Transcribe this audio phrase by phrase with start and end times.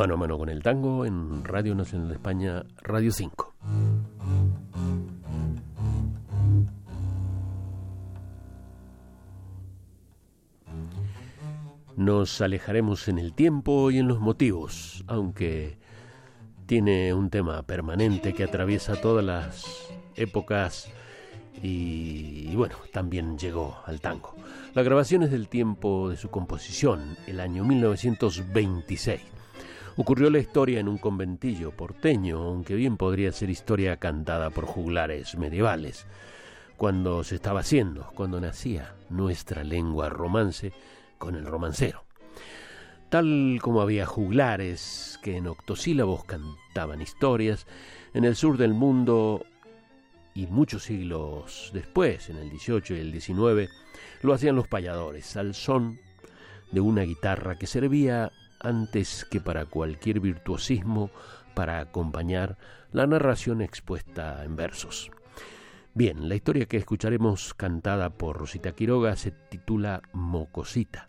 [0.00, 3.54] Mano a mano con el tango en Radio Nacional de España, Radio 5.
[11.98, 15.76] Nos alejaremos en el tiempo y en los motivos, aunque
[16.64, 19.66] tiene un tema permanente que atraviesa todas las
[20.14, 20.90] épocas
[21.62, 24.34] y, bueno, también llegó al tango.
[24.72, 29.39] La grabación es del tiempo de su composición, el año 1926.
[29.96, 35.36] Ocurrió la historia en un conventillo porteño, aunque bien podría ser historia cantada por juglares
[35.36, 36.06] medievales.
[36.76, 40.72] Cuando se estaba haciendo, cuando nacía nuestra lengua romance
[41.18, 42.04] con el romancero.
[43.10, 47.66] Tal como había juglares que en octosílabos cantaban historias,
[48.14, 49.44] en el sur del mundo
[50.32, 53.68] y muchos siglos después, en el 18 y el 19,
[54.22, 55.98] lo hacían los payadores, al son
[56.70, 58.30] de una guitarra que servía
[58.60, 61.10] antes que para cualquier virtuosismo
[61.54, 62.58] para acompañar
[62.92, 65.10] la narración expuesta en versos.
[65.92, 71.08] Bien, la historia que escucharemos cantada por Rosita Quiroga se titula Mocosita,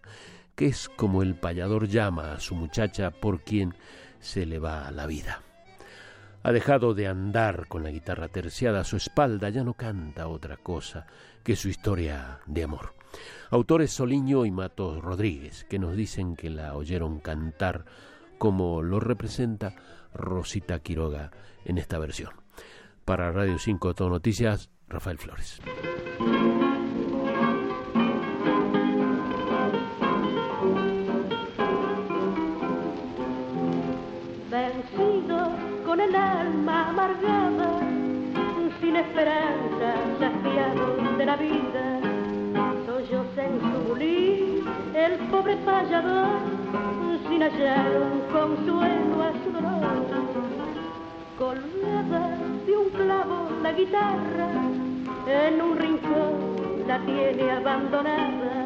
[0.55, 3.75] que es como el payador llama a su muchacha por quien
[4.19, 5.43] se le va la vida.
[6.43, 10.57] Ha dejado de andar con la guitarra terciada a su espalda, ya no canta otra
[10.57, 11.05] cosa
[11.43, 12.95] que su historia de amor.
[13.49, 17.85] Autores Soliño y Matos Rodríguez, que nos dicen que la oyeron cantar
[18.37, 19.75] como lo representa
[20.13, 21.31] Rosita Quiroga
[21.65, 22.31] en esta versión.
[23.05, 25.61] Para Radio 5 Todo Noticias, Rafael Flores.
[36.11, 37.69] El alma amargada,
[38.81, 39.89] sin esperanza,
[40.19, 41.85] saciado de la vida.
[42.85, 44.61] Soy yo Sensuli,
[44.93, 46.41] el pobre fallador,
[47.27, 50.01] sin hallar un consuelo a su dolor.
[51.39, 54.49] Colgada de un clavo la guitarra,
[55.27, 58.65] en un rincón la tiene abandonada.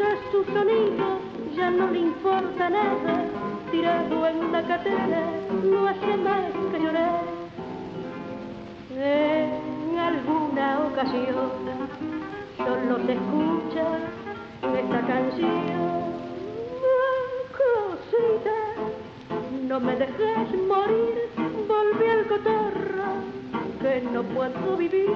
[0.00, 1.20] De su sonido
[1.56, 5.30] ya no le importa nada tirado en la catedral
[5.64, 7.22] no hace más que llorar.
[8.96, 11.50] En alguna ocasión
[12.56, 13.86] solo se escucha
[14.78, 16.10] esta canción.
[17.60, 18.58] Cosita,
[19.68, 21.28] no me dejes morir,
[21.68, 23.04] volví al cotorro,
[23.80, 25.10] que no puedo vivir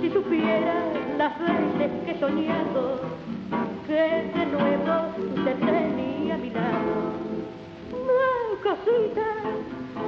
[0.00, 0.74] si supiera
[1.18, 3.00] las veces que he soñado
[3.86, 4.94] que de nuevo
[5.44, 7.29] te tenía a mi lado
[8.62, 9.26] cosita,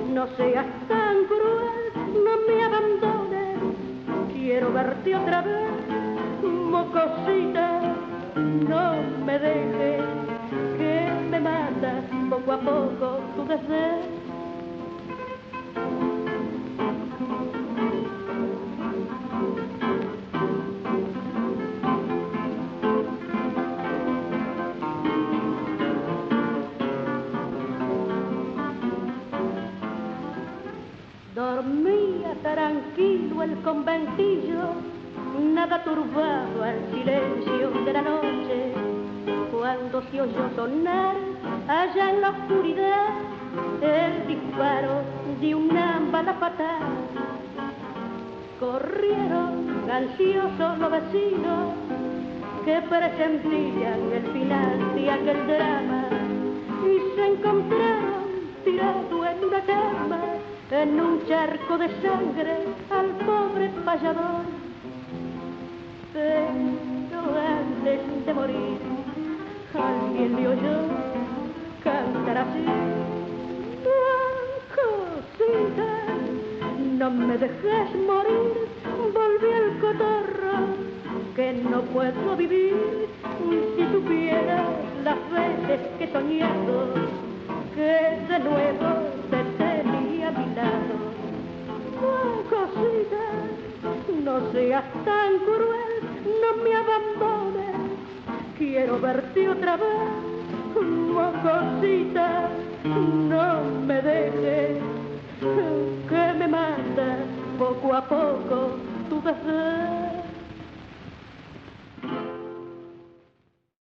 [0.08, 3.58] no seas tan cruel, no me abandones,
[4.32, 5.70] quiero verte otra vez,
[6.42, 7.80] mocosita,
[8.36, 10.04] no me dejes,
[10.78, 14.21] que me mata poco a poco tu deseo.
[31.34, 34.74] Dormía tranquilo el conventillo,
[35.54, 38.74] nada turbado al silencio de la noche.
[39.50, 41.14] Cuando se oyó sonar
[41.68, 43.08] allá en la oscuridad
[43.80, 45.00] el disparo
[45.40, 46.82] de una bala fatal,
[48.60, 51.72] corrieron ansiosos los vecinos
[52.66, 56.01] que presentían el final de aquel drama
[60.82, 62.56] en un charco de sangre
[62.90, 64.44] al pobre payador.
[66.12, 67.20] Pero
[67.60, 68.78] antes de morir,
[69.74, 70.78] alguien le oyó
[71.84, 72.64] cantar así.
[74.76, 75.90] Cosita,
[76.98, 78.52] no me dejes morir,
[79.14, 80.56] volví al cotorro,
[81.36, 83.08] que no puedo vivir
[83.76, 84.64] si supiera
[85.04, 87.22] las veces que he soñado
[87.74, 89.11] que de nuevo
[94.32, 95.94] no seas tan cruel,
[96.40, 97.76] no me abandones,
[98.56, 100.08] quiero verte otra vez.
[100.74, 102.48] Oh, cosita,
[102.84, 104.78] no me dejes,
[106.08, 107.18] que me manda
[107.58, 108.76] poco a poco
[109.10, 109.61] tu deseo.